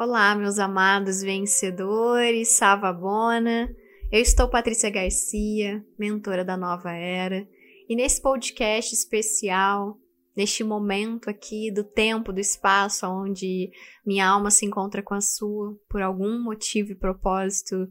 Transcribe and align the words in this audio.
Olá, 0.00 0.32
meus 0.36 0.60
amados 0.60 1.22
vencedores, 1.22 2.52
Savabona. 2.52 3.68
Eu 4.12 4.22
estou 4.22 4.48
Patrícia 4.48 4.88
Garcia, 4.88 5.84
mentora 5.98 6.44
da 6.44 6.56
Nova 6.56 6.92
Era, 6.92 7.44
e 7.88 7.96
nesse 7.96 8.22
podcast 8.22 8.94
especial, 8.94 9.98
neste 10.36 10.62
momento 10.62 11.28
aqui 11.28 11.72
do 11.72 11.82
tempo, 11.82 12.32
do 12.32 12.38
espaço, 12.38 13.08
onde 13.08 13.72
minha 14.06 14.24
alma 14.24 14.52
se 14.52 14.64
encontra 14.64 15.02
com 15.02 15.14
a 15.14 15.20
sua, 15.20 15.76
por 15.90 16.00
algum 16.00 16.40
motivo 16.44 16.92
e 16.92 16.94
propósito 16.94 17.88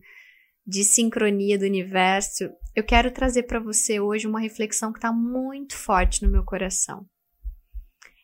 de 0.65 0.85
sincronia 0.85 1.59
do 1.59 1.65
universo, 1.65 2.45
eu 2.73 2.85
quero 2.85 3.11
trazer 3.11 3.43
para 3.43 3.59
você 3.59 3.99
hoje 3.99 4.25
uma 4.25 4.39
reflexão 4.39 4.93
que 4.93 4.99
está 4.99 5.11
muito 5.11 5.75
forte 5.75 6.23
no 6.23 6.31
meu 6.31 6.45
coração. 6.45 7.05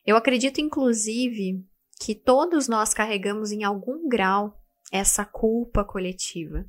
Eu 0.06 0.16
acredito, 0.16 0.62
inclusive, 0.62 1.66
que 2.04 2.14
todos 2.14 2.68
nós 2.68 2.94
carregamos 2.94 3.54
em 3.54 3.64
algum 3.64 4.10
grau 4.10 4.62
essa 4.92 5.24
culpa 5.24 5.86
coletiva, 5.86 6.66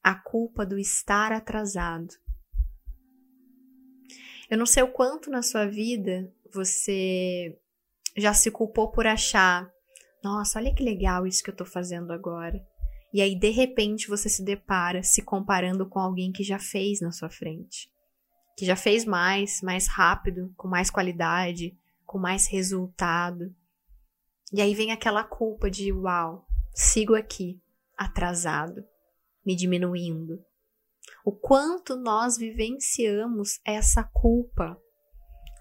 a 0.00 0.14
culpa 0.14 0.64
do 0.64 0.78
estar 0.78 1.32
atrasado. 1.32 2.14
Eu 4.48 4.56
não 4.56 4.64
sei 4.64 4.84
o 4.84 4.92
quanto 4.92 5.30
na 5.30 5.42
sua 5.42 5.66
vida 5.66 6.32
você 6.54 7.58
já 8.16 8.32
se 8.32 8.48
culpou 8.52 8.92
por 8.92 9.04
achar, 9.04 9.68
nossa, 10.22 10.60
olha 10.60 10.72
que 10.72 10.84
legal 10.84 11.26
isso 11.26 11.42
que 11.42 11.50
eu 11.50 11.54
estou 11.54 11.66
fazendo 11.66 12.12
agora. 12.12 12.64
E 13.12 13.20
aí, 13.20 13.34
de 13.36 13.50
repente, 13.50 14.06
você 14.06 14.28
se 14.28 14.44
depara 14.44 15.02
se 15.02 15.22
comparando 15.22 15.88
com 15.88 15.98
alguém 15.98 16.30
que 16.30 16.44
já 16.44 16.60
fez 16.60 17.00
na 17.00 17.10
sua 17.10 17.28
frente. 17.28 17.90
Que 18.56 18.64
já 18.64 18.76
fez 18.76 19.04
mais, 19.04 19.60
mais 19.60 19.88
rápido, 19.88 20.54
com 20.56 20.68
mais 20.68 20.88
qualidade, 20.88 21.76
com 22.06 22.16
mais 22.16 22.46
resultado. 22.46 23.52
E 24.52 24.60
aí 24.60 24.74
vem 24.74 24.92
aquela 24.92 25.24
culpa 25.24 25.70
de 25.70 25.92
uau, 25.92 26.46
sigo 26.72 27.14
aqui, 27.14 27.60
atrasado, 27.96 28.84
me 29.44 29.56
diminuindo. 29.56 30.38
O 31.24 31.32
quanto 31.32 31.96
nós 31.96 32.36
vivenciamos 32.36 33.58
essa 33.64 34.04
culpa. 34.04 34.80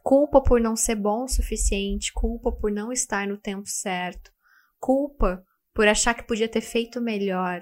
Culpa 0.04 0.42
por 0.42 0.62
não 0.62 0.76
ser 0.76 0.96
bom 0.96 1.24
o 1.24 1.28
suficiente, 1.28 2.14
culpa 2.14 2.52
por 2.52 2.72
não 2.72 2.92
estar 2.92 3.28
no 3.28 3.38
tempo 3.38 3.68
certo, 3.68 4.32
culpa 4.80 5.44
por 5.74 5.88
achar 5.88 6.14
que 6.14 6.28
podia 6.28 6.48
ter 6.48 6.62
feito 6.62 7.02
melhor. 7.02 7.62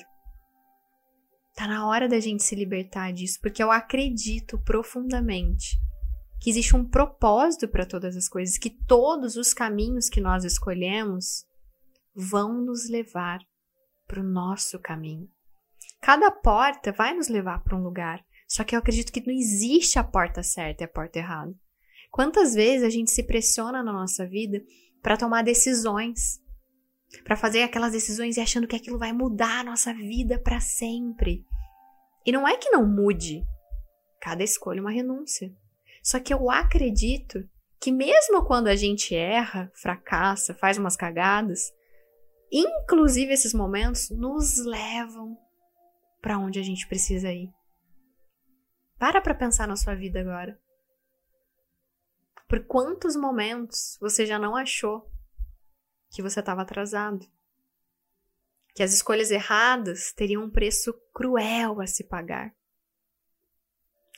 Tá 1.55 1.67
na 1.67 1.87
hora 1.87 2.09
da 2.09 2.19
gente 2.19 2.43
se 2.43 2.55
libertar 2.55 3.13
disso, 3.13 3.39
porque 3.41 3.63
eu 3.63 3.71
acredito 3.71 4.61
profundamente 4.63 5.77
que 6.43 6.49
existe 6.49 6.75
um 6.75 6.83
propósito 6.83 7.69
para 7.69 7.85
todas 7.85 8.17
as 8.17 8.27
coisas, 8.27 8.57
que 8.57 8.69
todos 8.69 9.37
os 9.37 9.53
caminhos 9.53 10.09
que 10.09 10.19
nós 10.19 10.43
escolhemos 10.43 11.45
vão 12.13 12.61
nos 12.61 12.89
levar 12.89 13.39
para 14.05 14.19
o 14.19 14.23
nosso 14.23 14.77
caminho. 14.77 15.29
Cada 16.01 16.29
porta 16.29 16.91
vai 16.91 17.13
nos 17.13 17.29
levar 17.29 17.63
para 17.63 17.77
um 17.77 17.81
lugar, 17.81 18.21
só 18.45 18.65
que 18.65 18.75
eu 18.75 18.79
acredito 18.79 19.09
que 19.09 19.25
não 19.25 19.33
existe 19.33 19.97
a 19.97 20.03
porta 20.03 20.43
certa 20.43 20.83
e 20.83 20.85
a 20.85 20.89
porta 20.89 21.17
errada. 21.17 21.55
Quantas 22.11 22.53
vezes 22.53 22.83
a 22.83 22.89
gente 22.89 23.09
se 23.09 23.23
pressiona 23.23 23.81
na 23.81 23.93
nossa 23.93 24.27
vida 24.27 24.61
para 25.01 25.15
tomar 25.15 25.45
decisões, 25.45 26.41
para 27.23 27.37
fazer 27.37 27.63
aquelas 27.63 27.93
decisões 27.93 28.35
e 28.35 28.41
achando 28.41 28.67
que 28.67 28.75
aquilo 28.75 28.99
vai 28.99 29.13
mudar 29.13 29.61
a 29.61 29.63
nossa 29.63 29.93
vida 29.93 30.37
para 30.37 30.59
sempre. 30.59 31.45
E 32.25 32.33
não 32.33 32.45
é 32.45 32.57
que 32.57 32.69
não 32.69 32.85
mude. 32.85 33.45
Cada 34.19 34.43
escolha 34.43 34.79
é 34.79 34.81
uma 34.81 34.91
renúncia. 34.91 35.49
Só 36.03 36.19
que 36.19 36.33
eu 36.33 36.51
acredito 36.51 37.49
que 37.79 37.89
mesmo 37.89 38.45
quando 38.45 38.67
a 38.67 38.75
gente 38.75 39.15
erra, 39.15 39.71
fracassa, 39.73 40.53
faz 40.53 40.77
umas 40.77 40.97
cagadas, 40.97 41.73
inclusive 42.51 43.31
esses 43.31 43.53
momentos 43.53 44.09
nos 44.09 44.57
levam 44.57 45.37
para 46.21 46.37
onde 46.37 46.59
a 46.59 46.63
gente 46.63 46.85
precisa 46.87 47.31
ir. 47.31 47.49
Para 48.99 49.21
para 49.21 49.33
pensar 49.33 49.65
na 49.65 49.77
sua 49.77 49.95
vida 49.95 50.19
agora. 50.19 50.59
Por 52.49 52.65
quantos 52.65 53.15
momentos 53.15 53.97
você 53.99 54.25
já 54.25 54.37
não 54.37 54.57
achou 54.57 55.09
que 56.11 56.21
você 56.21 56.41
estava 56.41 56.61
atrasado? 56.61 57.25
Que 58.75 58.83
as 58.83 58.93
escolhas 58.93 59.31
erradas 59.31 60.11
teriam 60.11 60.43
um 60.43 60.49
preço 60.49 60.93
cruel 61.13 61.79
a 61.79 61.87
se 61.87 62.03
pagar. 62.03 62.53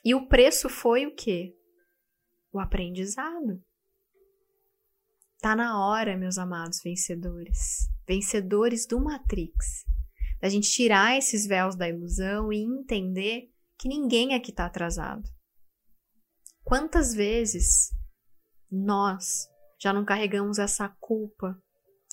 E 0.04 0.14
o 0.14 0.28
preço 0.28 0.68
foi 0.68 1.06
o 1.06 1.16
quê? 1.16 1.56
O 2.56 2.60
aprendizado. 2.60 3.62
Tá 5.40 5.56
na 5.56 5.80
hora, 5.80 6.18
meus 6.18 6.38
amados 6.38 6.82
vencedores, 6.82 7.90
vencedores 8.08 8.88
do 8.88 9.00
Matrix, 9.00 9.84
da 10.42 10.50
gente 10.50 10.72
tirar 10.72 11.18
esses 11.18 11.46
véus 11.46 11.76
da 11.76 11.88
ilusão 11.88 12.52
e 12.52 12.64
entender 12.64 13.52
que 13.78 13.88
ninguém 13.88 14.34
aqui 14.34 14.52
está 14.52 14.66
atrasado. 14.66 15.30
Quantas 16.64 17.14
vezes 17.14 17.92
nós 18.72 19.48
já 19.80 19.94
não 19.94 20.06
carregamos 20.06 20.58
essa 20.58 20.90
culpa 21.00 21.62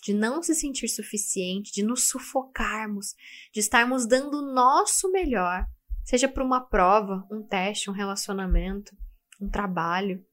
de 0.02 0.12
não 0.12 0.42
se 0.42 0.54
sentir 0.54 0.88
suficiente, 0.88 1.72
de 1.72 1.82
nos 1.84 2.08
sufocarmos, 2.08 3.14
de 3.54 3.60
estarmos 3.60 4.04
dando 4.04 4.38
o 4.38 4.52
nosso 4.52 5.10
melhor, 5.12 5.64
seja 6.04 6.28
para 6.28 6.44
uma 6.44 6.60
prova, 6.60 7.25
um 7.31 7.42
teste, 7.42 7.88
um 7.88 7.94
relacionamento, 7.94 8.94
um 9.41 9.48
trabalho, 9.48 10.25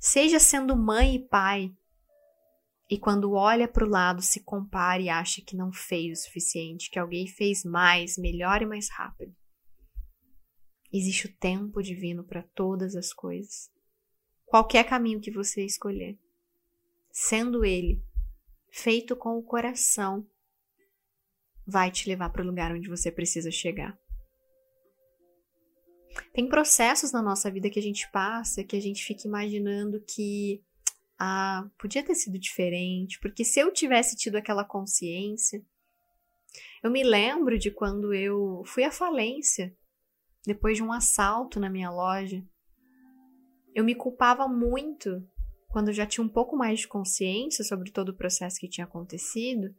Seja 0.00 0.40
sendo 0.40 0.74
mãe 0.74 1.16
e 1.16 1.18
pai. 1.18 1.70
E 2.88 2.98
quando 2.98 3.32
olha 3.32 3.68
para 3.68 3.84
o 3.84 3.88
lado, 3.88 4.22
se 4.22 4.40
compara 4.40 5.02
e 5.02 5.10
acha 5.10 5.42
que 5.42 5.54
não 5.54 5.70
fez 5.70 6.18
o 6.18 6.22
suficiente, 6.22 6.90
que 6.90 6.98
alguém 6.98 7.26
fez 7.26 7.62
mais, 7.64 8.16
melhor 8.16 8.62
e 8.62 8.66
mais 8.66 8.88
rápido. 8.88 9.36
Existe 10.90 11.26
o 11.26 11.36
tempo 11.36 11.82
divino 11.82 12.24
para 12.24 12.42
todas 12.42 12.96
as 12.96 13.12
coisas. 13.12 13.70
Qualquer 14.46 14.84
caminho 14.84 15.20
que 15.20 15.30
você 15.30 15.66
escolher, 15.66 16.18
sendo 17.12 17.62
ele 17.62 18.02
feito 18.70 19.14
com 19.14 19.36
o 19.36 19.42
coração, 19.42 20.26
vai 21.66 21.90
te 21.90 22.08
levar 22.08 22.30
para 22.30 22.42
o 22.42 22.46
lugar 22.46 22.74
onde 22.74 22.88
você 22.88 23.12
precisa 23.12 23.50
chegar. 23.50 23.96
Tem 26.32 26.48
processos 26.48 27.12
na 27.12 27.22
nossa 27.22 27.50
vida 27.50 27.70
que 27.70 27.78
a 27.78 27.82
gente 27.82 28.10
passa 28.10 28.64
que 28.64 28.76
a 28.76 28.80
gente 28.80 29.04
fica 29.04 29.26
imaginando 29.26 30.00
que 30.00 30.62
ah, 31.18 31.68
podia 31.78 32.02
ter 32.02 32.14
sido 32.14 32.38
diferente, 32.38 33.18
porque 33.20 33.44
se 33.44 33.60
eu 33.60 33.70
tivesse 33.70 34.16
tido 34.16 34.36
aquela 34.36 34.64
consciência. 34.64 35.62
Eu 36.82 36.90
me 36.90 37.02
lembro 37.04 37.58
de 37.58 37.70
quando 37.70 38.14
eu 38.14 38.62
fui 38.64 38.84
à 38.84 38.90
falência 38.90 39.76
depois 40.46 40.78
de 40.78 40.82
um 40.82 40.90
assalto 40.90 41.60
na 41.60 41.68
minha 41.68 41.90
loja. 41.90 42.42
Eu 43.74 43.84
me 43.84 43.94
culpava 43.94 44.48
muito 44.48 45.22
quando 45.68 45.92
já 45.92 46.06
tinha 46.06 46.24
um 46.24 46.28
pouco 46.28 46.56
mais 46.56 46.80
de 46.80 46.88
consciência 46.88 47.64
sobre 47.64 47.90
todo 47.90 48.08
o 48.08 48.16
processo 48.16 48.58
que 48.58 48.68
tinha 48.68 48.86
acontecido. 48.86 49.74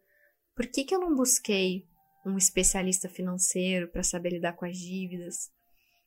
Por 0.56 0.68
que, 0.68 0.84
que 0.84 0.94
eu 0.94 1.00
não 1.00 1.16
busquei 1.16 1.88
um 2.26 2.38
especialista 2.38 3.10
financeiro 3.10 3.88
para 3.88 4.04
saber 4.04 4.30
lidar 4.30 4.54
com 4.54 4.66
as 4.66 4.78
dívidas? 4.78 5.52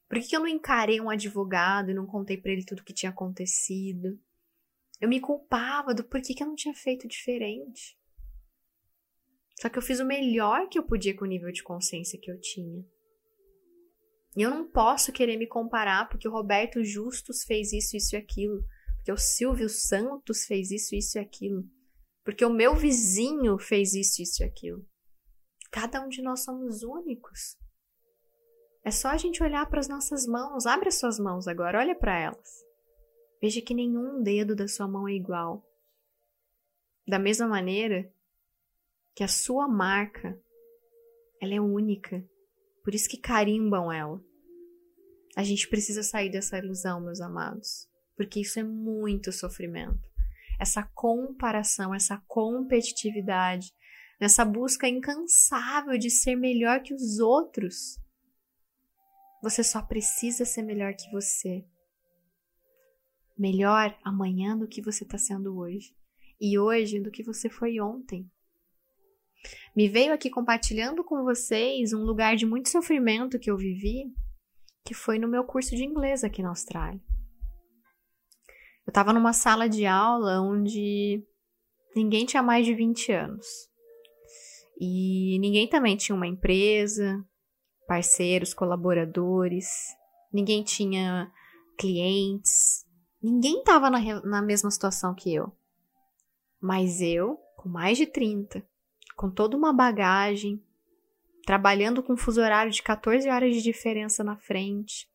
Por 0.09 0.21
que 0.21 0.37
eu 0.37 0.41
não 0.41 0.49
encarei 0.49 1.01
um 1.01 1.11
advogado 1.11 1.91
e 1.91 1.95
não 1.95 2.07
contei 2.07 2.37
para 2.37 2.53
ele 2.53 2.65
tudo 2.65 2.81
o 2.81 2.85
que 2.85 2.93
tinha 2.93 3.11
acontecido? 3.11 4.19
Eu 5.01 5.09
me 5.09 5.21
culpava 5.21 5.95
do 5.95 6.05
porquê 6.05 6.35
que 6.35 6.43
eu 6.43 6.47
não 6.47 6.55
tinha 6.55 6.75
feito 6.75 7.09
diferente. 7.09 7.99
Só 9.61 9.69
que 9.69 9.79
eu 9.79 9.83
fiz 9.83 10.01
o 10.01 10.05
melhor 10.05 10.69
que 10.69 10.79
eu 10.79 10.87
podia 10.87 11.17
com 11.17 11.25
o 11.25 11.29
nível 11.29 11.51
de 11.53 11.63
consciência 11.63 12.19
que 12.21 12.31
eu 12.31 12.39
tinha. 12.41 12.85
E 14.37 14.43
eu 14.43 14.51
não 14.51 14.69
posso 14.69 15.13
querer 15.13 15.37
me 15.37 15.47
comparar 15.47 16.09
porque 16.09 16.27
o 16.27 16.33
Roberto 16.33 16.85
Justus 16.85 17.45
fez 17.45 17.73
isso, 17.73 17.97
isso 17.97 18.17
e 18.17 18.19
aquilo. 18.19 18.65
Porque 18.97 19.13
o 19.13 19.17
Silvio 19.17 19.69
Santos 19.69 20.45
fez 20.45 20.71
isso, 20.71 20.95
isso 20.95 21.19
e 21.19 21.21
aquilo. 21.21 21.65
Porque 22.25 22.45
o 22.45 22.53
meu 22.53 22.75
vizinho 22.75 23.59
fez 23.59 23.95
isso, 23.95 24.23
isso 24.23 24.43
e 24.43 24.47
aquilo. 24.47 24.85
Cada 25.71 26.05
um 26.05 26.09
de 26.09 26.23
nós 26.23 26.43
somos 26.43 26.83
únicos. 26.83 27.57
É 28.85 28.91
só 28.91 29.09
a 29.09 29.17
gente 29.17 29.43
olhar 29.43 29.65
para 29.67 29.81
as 29.81 29.89
nossas 29.89 30.27
mãos. 30.27 30.67
Abre 30.67 30.89
as 30.89 30.97
suas 30.97 31.19
mãos 31.19 31.49
agora, 31.49 31.79
olha 31.79 31.95
para 31.95 32.19
elas. 32.19 32.65
Veja 33.41 33.63
que 33.63 33.75
nenhum 33.75 34.23
dedo 34.23 34.55
da 34.55 34.69
sua 34.69 34.87
mão 34.87 35.09
é 35.09 35.13
igual. 35.13 35.67
Da 37.07 37.19
mesma 37.19 37.49
maneira 37.49 38.11
que 39.15 39.23
a 39.25 39.29
sua 39.29 39.67
marca, 39.67 40.39
ela 41.41 41.55
é 41.55 41.61
única. 41.61 42.23
Por 42.83 42.95
isso 42.95 43.09
que 43.09 43.17
carimbam 43.17 43.91
ela. 43.91 44.23
A 45.37 45.43
gente 45.43 45.69
precisa 45.69 46.03
sair 46.03 46.31
dessa 46.31 46.59
ilusão, 46.59 47.01
meus 47.01 47.21
amados, 47.21 47.89
porque 48.17 48.41
isso 48.41 48.61
é 48.61 48.63
muito 48.63 49.33
sofrimento. 49.33 49.99
Essa 50.61 50.83
comparação, 50.95 51.95
essa 51.95 52.23
competitividade, 52.29 53.73
nessa 54.21 54.45
busca 54.45 54.87
incansável 54.89 55.99
de 55.99 56.11
ser 56.11 56.37
melhor 56.37 56.83
que 56.83 56.95
os 56.95 57.19
outros. 57.19 57.99
Você 59.45 59.63
só 59.63 59.83
precisa 59.83 60.47
ser 60.47 60.63
melhor 60.63 60.95
que 60.95 61.11
você. 61.11 61.67
Melhor 63.37 63.95
amanhã 64.03 64.57
do 64.57 64.67
que 64.67 64.81
você 64.81 65.05
está 65.05 65.19
sendo 65.19 65.59
hoje. 65.59 65.95
E 66.41 66.59
hoje 66.59 66.99
do 66.99 67.11
que 67.11 67.23
você 67.23 67.51
foi 67.51 67.79
ontem. 67.79 68.27
me 69.77 69.87
veio 69.87 70.15
aqui 70.15 70.31
compartilhando 70.31 71.05
com 71.05 71.23
vocês 71.23 71.93
um 71.93 72.05
lugar 72.05 72.37
de 72.37 72.47
muito 72.47 72.71
sofrimento 72.71 73.39
que 73.39 73.51
eu 73.51 73.57
vivi, 73.59 74.11
que 74.83 74.95
foi 74.95 75.19
no 75.19 75.29
meu 75.29 75.45
curso 75.45 75.77
de 75.77 75.85
inglês 75.85 76.25
aqui 76.25 76.43
na 76.43 76.49
Austrália. 76.49 77.03
Eu 78.87 78.91
estava 78.91 79.13
numa 79.13 79.35
sala 79.35 79.69
de 79.69 79.85
aula 79.85 80.41
onde 80.41 81.23
ninguém 81.95 82.25
tinha 82.25 82.43
mais 82.43 82.65
de 82.65 82.75
20 82.75 83.13
anos. 83.13 83.47
E 84.81 85.39
ninguém 85.39 85.69
também 85.69 85.99
tinha 85.99 86.17
uma 86.17 86.27
empresa, 86.27 87.23
parceiros, 87.87 88.55
colaboradores, 88.55 89.67
ninguém 90.33 90.63
tinha 90.63 91.31
clientes, 91.79 92.87
ninguém 93.23 93.59
estava 93.59 93.91
na, 93.91 94.01
na 94.23 94.43
mesma 94.43 94.71
situação 94.71 95.15
que 95.15 95.35
eu. 95.35 95.53
Mas 96.61 97.01
eu, 97.01 97.39
com 97.57 97.69
mais 97.69 97.99
de 97.99 98.07
30, 98.07 98.65
com 99.17 99.31
toda 99.31 99.57
uma 99.57 99.73
bagagem, 99.73 100.63
trabalhando 101.45 102.03
com 102.03 102.15
um 102.15 102.17
fuso 102.17 102.41
horário 102.41 102.73
de 102.73 102.83
14 102.83 103.29
horas 103.29 103.55
de 103.55 103.63
diferença 103.63 104.25
na 104.25 104.37
frente, 104.37 105.09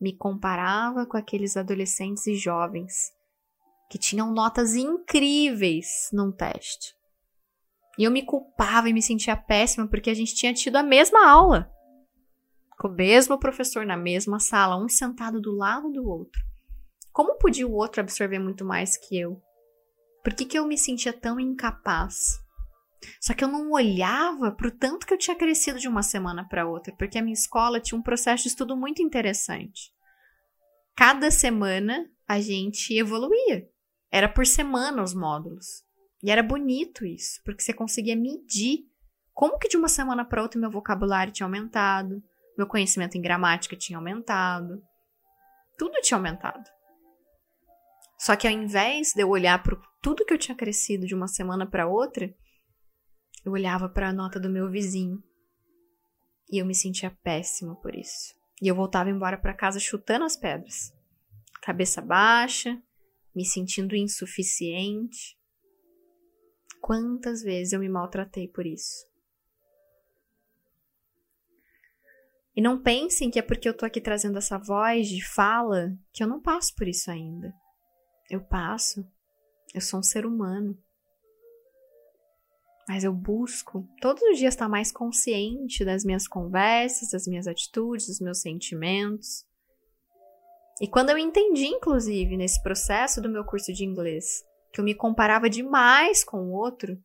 me 0.00 0.12
comparava 0.16 1.06
com 1.06 1.16
aqueles 1.16 1.56
adolescentes 1.56 2.26
e 2.26 2.34
jovens 2.34 3.12
que 3.90 3.98
tinham 3.98 4.32
notas 4.32 4.74
incríveis 4.74 6.08
num 6.12 6.32
teste. 6.32 6.94
E 7.98 8.04
eu 8.04 8.10
me 8.10 8.22
culpava 8.22 8.88
e 8.88 8.92
me 8.92 9.02
sentia 9.02 9.36
péssima 9.36 9.86
porque 9.86 10.10
a 10.10 10.14
gente 10.14 10.34
tinha 10.34 10.52
tido 10.52 10.76
a 10.76 10.82
mesma 10.82 11.28
aula. 11.28 11.70
Com 12.78 12.88
o 12.88 12.92
mesmo 12.92 13.38
professor 13.38 13.86
na 13.86 13.96
mesma 13.96 14.40
sala, 14.40 14.82
um 14.82 14.88
sentado 14.88 15.40
do 15.40 15.52
lado 15.52 15.90
do 15.90 16.08
outro. 16.08 16.42
Como 17.12 17.38
podia 17.38 17.66
o 17.66 17.72
outro 17.72 18.00
absorver 18.00 18.38
muito 18.38 18.64
mais 18.64 18.96
que 18.96 19.18
eu? 19.18 19.40
Por 20.22 20.34
que, 20.34 20.44
que 20.44 20.58
eu 20.58 20.66
me 20.66 20.76
sentia 20.76 21.12
tão 21.12 21.38
incapaz? 21.38 22.40
Só 23.20 23.34
que 23.34 23.44
eu 23.44 23.48
não 23.48 23.70
olhava 23.72 24.50
para 24.50 24.68
o 24.68 24.70
tanto 24.70 25.06
que 25.06 25.12
eu 25.12 25.18
tinha 25.18 25.36
crescido 25.36 25.78
de 25.78 25.86
uma 25.86 26.02
semana 26.02 26.46
para 26.48 26.66
outra, 26.66 26.94
porque 26.96 27.18
a 27.18 27.22
minha 27.22 27.34
escola 27.34 27.80
tinha 27.80 27.98
um 27.98 28.02
processo 28.02 28.44
de 28.44 28.48
estudo 28.48 28.76
muito 28.76 29.02
interessante. 29.02 29.92
Cada 30.96 31.30
semana 31.30 32.08
a 32.26 32.40
gente 32.40 32.96
evoluía. 32.96 33.68
Era 34.10 34.28
por 34.28 34.46
semana 34.46 35.02
os 35.02 35.14
módulos. 35.14 35.84
E 36.22 36.30
era 36.30 36.42
bonito 36.42 37.04
isso, 37.04 37.40
porque 37.44 37.62
você 37.62 37.72
conseguia 37.72 38.16
medir 38.16 38.88
como 39.34 39.58
que 39.58 39.68
de 39.68 39.76
uma 39.76 39.88
semana 39.88 40.24
para 40.24 40.40
outra 40.40 40.60
meu 40.60 40.70
vocabulário 40.70 41.32
tinha 41.32 41.46
aumentado, 41.46 42.22
meu 42.56 42.66
conhecimento 42.66 43.16
em 43.16 43.20
gramática 43.20 43.76
tinha 43.76 43.98
aumentado. 43.98 44.82
Tudo 45.76 46.00
tinha 46.00 46.16
aumentado. 46.16 46.64
Só 48.18 48.36
que 48.36 48.46
ao 48.46 48.52
invés 48.52 49.12
de 49.12 49.22
eu 49.22 49.28
olhar 49.28 49.62
para 49.62 49.76
tudo 50.00 50.24
que 50.24 50.32
eu 50.32 50.38
tinha 50.38 50.56
crescido 50.56 51.06
de 51.06 51.14
uma 51.14 51.28
semana 51.28 51.66
para 51.66 51.86
outra, 51.86 52.32
eu 53.44 53.52
olhava 53.52 53.88
para 53.88 54.08
a 54.08 54.12
nota 54.12 54.40
do 54.40 54.48
meu 54.48 54.70
vizinho. 54.70 55.22
E 56.50 56.58
eu 56.58 56.66
me 56.66 56.74
sentia 56.74 57.10
péssima 57.22 57.74
por 57.76 57.94
isso. 57.94 58.34
E 58.62 58.68
eu 58.68 58.74
voltava 58.74 59.10
embora 59.10 59.36
para 59.36 59.52
casa 59.52 59.80
chutando 59.80 60.24
as 60.24 60.36
pedras. 60.36 60.92
Cabeça 61.60 62.00
baixa, 62.00 62.80
me 63.34 63.44
sentindo 63.44 63.96
insuficiente. 63.96 65.36
Quantas 66.80 67.42
vezes 67.42 67.72
eu 67.72 67.80
me 67.80 67.88
maltratei 67.88 68.46
por 68.46 68.64
isso? 68.64 69.13
E 72.56 72.62
não 72.62 72.80
pensem 72.80 73.30
que 73.30 73.38
é 73.38 73.42
porque 73.42 73.68
eu 73.68 73.76
tô 73.76 73.84
aqui 73.84 74.00
trazendo 74.00 74.38
essa 74.38 74.58
voz 74.58 75.08
de 75.08 75.24
fala 75.24 75.92
que 76.12 76.22
eu 76.22 76.28
não 76.28 76.40
passo 76.40 76.74
por 76.76 76.86
isso 76.86 77.10
ainda. 77.10 77.52
Eu 78.30 78.40
passo. 78.40 79.04
Eu 79.74 79.80
sou 79.80 80.00
um 80.00 80.02
ser 80.02 80.24
humano. 80.24 80.78
Mas 82.88 83.02
eu 83.02 83.12
busco 83.12 83.88
todos 84.00 84.22
os 84.22 84.38
dias 84.38 84.54
estar 84.54 84.68
mais 84.68 84.92
consciente 84.92 85.84
das 85.84 86.04
minhas 86.04 86.28
conversas, 86.28 87.10
das 87.10 87.26
minhas 87.26 87.46
atitudes, 87.46 88.06
dos 88.06 88.20
meus 88.20 88.40
sentimentos. 88.40 89.44
E 90.80 90.86
quando 90.86 91.10
eu 91.10 91.18
entendi, 91.18 91.66
inclusive, 91.66 92.36
nesse 92.36 92.62
processo 92.62 93.20
do 93.20 93.28
meu 93.28 93.44
curso 93.44 93.72
de 93.72 93.84
inglês, 93.84 94.44
que 94.72 94.80
eu 94.80 94.84
me 94.84 94.94
comparava 94.94 95.48
demais 95.48 96.22
com 96.22 96.38
o 96.38 96.52
outro, 96.52 97.02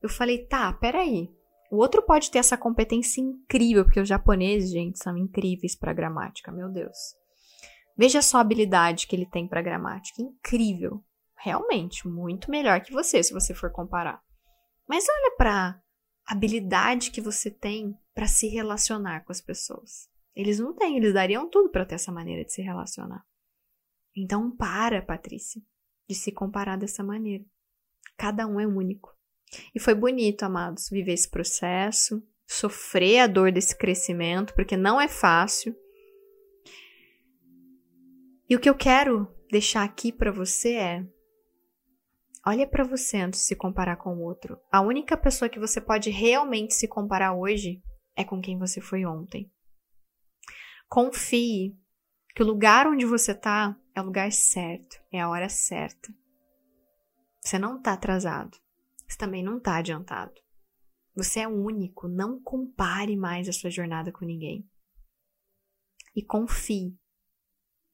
eu 0.00 0.08
falei, 0.08 0.46
tá, 0.46 0.72
peraí. 0.74 1.28
O 1.70 1.76
outro 1.76 2.02
pode 2.02 2.30
ter 2.30 2.38
essa 2.38 2.56
competência 2.56 3.20
incrível, 3.20 3.84
porque 3.84 4.00
os 4.00 4.08
japoneses, 4.08 4.70
gente, 4.70 4.98
são 4.98 5.16
incríveis 5.16 5.76
para 5.76 5.92
gramática, 5.92 6.50
meu 6.50 6.70
Deus. 6.70 6.96
Veja 7.96 8.22
só 8.22 8.38
a 8.38 8.40
habilidade 8.40 9.06
que 9.06 9.14
ele 9.14 9.26
tem 9.26 9.46
para 9.46 9.60
gramática, 9.60 10.22
incrível. 10.22 11.04
Realmente, 11.36 12.08
muito 12.08 12.50
melhor 12.50 12.80
que 12.80 12.92
você, 12.92 13.22
se 13.22 13.32
você 13.32 13.52
for 13.52 13.70
comparar. 13.70 14.22
Mas 14.88 15.04
olha 15.08 15.34
para 15.36 15.82
a 16.26 16.32
habilidade 16.32 17.10
que 17.10 17.20
você 17.20 17.50
tem 17.50 17.94
para 18.14 18.26
se 18.26 18.48
relacionar 18.48 19.24
com 19.24 19.32
as 19.32 19.40
pessoas. 19.40 20.08
Eles 20.34 20.58
não 20.58 20.72
têm, 20.72 20.96
eles 20.96 21.12
dariam 21.12 21.50
tudo 21.50 21.70
para 21.70 21.84
ter 21.84 21.96
essa 21.96 22.12
maneira 22.12 22.44
de 22.44 22.52
se 22.52 22.62
relacionar. 22.62 23.24
Então 24.16 24.50
para, 24.50 25.02
Patrícia, 25.02 25.60
de 26.08 26.14
se 26.14 26.32
comparar 26.32 26.78
dessa 26.78 27.02
maneira. 27.02 27.44
Cada 28.16 28.46
um 28.46 28.58
é 28.58 28.66
único. 28.66 29.17
E 29.74 29.80
foi 29.80 29.94
bonito, 29.94 30.42
amados, 30.42 30.88
viver 30.90 31.12
esse 31.12 31.30
processo, 31.30 32.22
sofrer 32.46 33.20
a 33.20 33.26
dor 33.26 33.52
desse 33.52 33.76
crescimento, 33.76 34.54
porque 34.54 34.76
não 34.76 35.00
é 35.00 35.08
fácil. 35.08 35.74
E 38.48 38.56
o 38.56 38.60
que 38.60 38.68
eu 38.68 38.74
quero 38.74 39.28
deixar 39.50 39.84
aqui 39.84 40.12
para 40.12 40.30
você 40.30 40.74
é 40.74 41.06
Olha 42.46 42.66
para 42.66 42.84
você 42.84 43.18
antes 43.18 43.40
de 43.40 43.46
se 43.46 43.56
comparar 43.56 43.96
com 43.96 44.16
o 44.16 44.22
outro. 44.22 44.58
A 44.72 44.80
única 44.80 45.18
pessoa 45.18 45.50
que 45.50 45.58
você 45.58 45.82
pode 45.82 46.08
realmente 46.08 46.72
se 46.72 46.88
comparar 46.88 47.34
hoje 47.34 47.82
é 48.16 48.24
com 48.24 48.40
quem 48.40 48.58
você 48.58 48.80
foi 48.80 49.04
ontem. 49.04 49.52
Confie 50.88 51.76
que 52.34 52.42
o 52.42 52.46
lugar 52.46 52.86
onde 52.86 53.04
você 53.04 53.32
está 53.32 53.76
é 53.94 54.00
o 54.00 54.04
lugar 54.04 54.32
certo, 54.32 54.96
é 55.12 55.20
a 55.20 55.28
hora 55.28 55.50
certa. 55.50 56.08
Você 57.40 57.58
não 57.58 57.76
está 57.76 57.92
atrasado. 57.92 58.56
Você 59.08 59.16
também 59.16 59.42
não 59.42 59.58
está 59.58 59.76
adiantado. 59.76 60.34
Você 61.14 61.40
é 61.40 61.48
único. 61.48 62.06
Não 62.06 62.40
compare 62.40 63.16
mais 63.16 63.48
a 63.48 63.52
sua 63.52 63.70
jornada 63.70 64.12
com 64.12 64.24
ninguém. 64.24 64.68
E 66.14 66.22
confie 66.22 66.96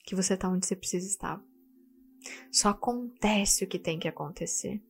que 0.05 0.15
você 0.15 0.35
está 0.35 0.49
onde 0.49 0.67
você 0.67 0.77
precisa 0.77 1.07
estar. 1.07 1.43
Só 2.51 2.71
acontece 2.71 3.65
o 3.65 3.69
que 3.69 3.79
tem 3.79 3.99
que 3.99 4.09
acontecer. 4.09 4.83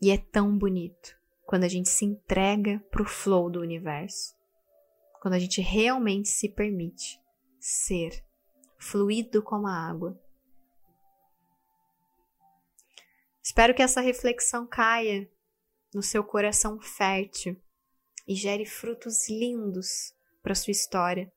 E 0.00 0.10
é 0.10 0.18
tão 0.18 0.56
bonito 0.56 1.16
quando 1.46 1.64
a 1.64 1.68
gente 1.68 1.88
se 1.88 2.04
entrega 2.04 2.78
pro 2.90 3.04
flow 3.04 3.50
do 3.50 3.60
universo. 3.60 4.34
Quando 5.20 5.34
a 5.34 5.38
gente 5.38 5.60
realmente 5.60 6.28
se 6.28 6.48
permite 6.48 7.18
ser 7.58 8.24
fluido 8.78 9.42
como 9.42 9.66
a 9.66 9.72
água. 9.72 10.18
Espero 13.48 13.74
que 13.74 13.80
essa 13.80 14.02
reflexão 14.02 14.66
caia 14.66 15.26
no 15.94 16.02
seu 16.02 16.22
coração 16.22 16.78
fértil 16.78 17.56
e 18.26 18.34
gere 18.34 18.66
frutos 18.66 19.26
lindos 19.26 20.14
para 20.42 20.54
sua 20.54 20.70
história. 20.70 21.32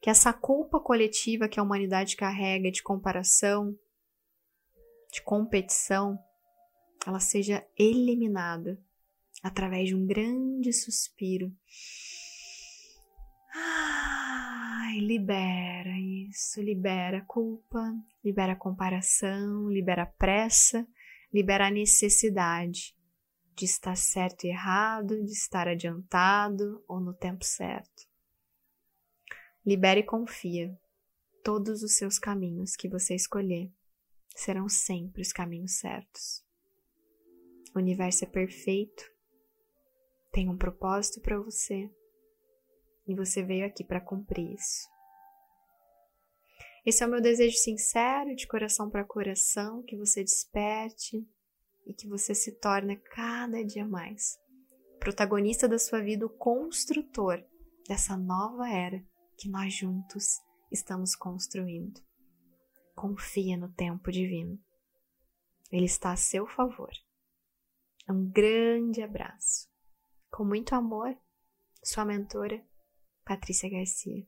Que 0.00 0.08
essa 0.08 0.32
culpa 0.32 0.78
coletiva 0.78 1.48
que 1.48 1.58
a 1.58 1.62
humanidade 1.64 2.14
carrega 2.14 2.70
de 2.70 2.80
comparação, 2.80 3.76
de 5.12 5.20
competição, 5.22 6.16
ela 7.04 7.18
seja 7.18 7.66
eliminada 7.76 8.80
através 9.42 9.88
de 9.88 9.96
um 9.96 10.06
grande 10.06 10.72
suspiro. 10.72 11.52
Ai, 13.52 15.00
libera 15.00 15.98
isso, 15.98 16.62
libera 16.62 17.18
a 17.18 17.24
culpa, 17.24 17.92
libera 18.24 18.52
a 18.52 18.56
comparação, 18.56 19.68
libera 19.68 20.04
a 20.04 20.06
pressa, 20.06 20.86
libera 21.32 21.68
a 21.68 21.70
necessidade 21.70 22.96
de 23.54 23.64
estar 23.64 23.96
certo 23.96 24.44
e 24.44 24.48
errado, 24.48 25.22
de 25.24 25.32
estar 25.32 25.68
adiantado 25.68 26.82
ou 26.88 27.00
no 27.00 27.14
tempo 27.14 27.44
certo. 27.44 28.06
Libere 29.64 30.00
e 30.00 30.04
confia 30.04 30.76
todos 31.44 31.82
os 31.82 31.96
seus 31.96 32.18
caminhos 32.18 32.76
que 32.76 32.88
você 32.88 33.14
escolher 33.14 33.70
serão 34.34 34.68
sempre 34.68 35.22
os 35.22 35.32
caminhos 35.32 35.78
certos. 35.78 36.44
O 37.74 37.78
universo 37.78 38.24
é 38.24 38.26
perfeito, 38.28 39.04
tem 40.30 40.48
um 40.48 40.56
propósito 40.56 41.20
para 41.20 41.38
você 41.38 41.90
e 43.06 43.14
você 43.14 43.42
veio 43.42 43.66
aqui 43.66 43.84
para 43.84 44.00
cumprir 44.00 44.54
isso. 44.54 44.88
Esse 46.84 47.02
é 47.02 47.06
o 47.06 47.10
meu 47.10 47.20
desejo 47.20 47.56
sincero, 47.56 48.34
de 48.34 48.46
coração 48.46 48.90
para 48.90 49.04
coração, 49.04 49.82
que 49.84 49.96
você 49.96 50.22
desperte 50.22 51.26
e 51.86 51.94
que 51.94 52.08
você 52.08 52.34
se 52.34 52.58
torne 52.58 52.96
cada 52.96 53.64
dia 53.64 53.86
mais 53.86 54.40
protagonista 55.02 55.66
da 55.66 55.80
sua 55.80 56.00
vida, 56.00 56.24
o 56.24 56.30
construtor 56.30 57.44
dessa 57.88 58.16
nova 58.16 58.68
era 58.68 59.04
que 59.36 59.48
nós 59.48 59.74
juntos 59.74 60.40
estamos 60.70 61.16
construindo. 61.16 62.00
Confia 62.94 63.56
no 63.56 63.72
tempo 63.72 64.12
divino. 64.12 64.56
Ele 65.72 65.86
está 65.86 66.12
a 66.12 66.16
seu 66.16 66.46
favor. 66.46 66.92
Um 68.08 68.30
grande 68.30 69.02
abraço 69.02 69.68
Com 70.30 70.44
muito 70.44 70.72
amor, 70.74 71.16
sua 71.82 72.04
mentora, 72.04 72.64
Patrícia 73.24 73.68
Garcia. 73.68 74.24